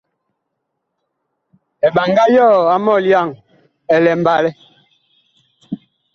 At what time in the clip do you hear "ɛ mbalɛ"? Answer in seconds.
3.93-4.49